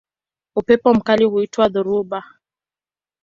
[0.55, 2.23] Upepo mkali huitwa dhoruba.